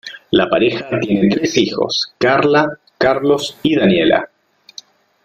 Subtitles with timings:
[0.31, 4.31] La pareja tiene tres hijos, Carla, Carlos y Daniela.